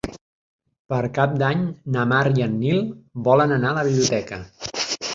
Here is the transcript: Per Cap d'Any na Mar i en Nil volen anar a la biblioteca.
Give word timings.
Per 0.93 1.01
Cap 1.17 1.35
d'Any 1.43 1.61
na 1.97 2.07
Mar 2.13 2.23
i 2.41 2.47
en 2.49 2.57
Nil 2.65 2.83
volen 3.31 3.57
anar 3.61 3.75
a 3.75 3.81
la 3.81 3.89
biblioteca. 3.93 4.45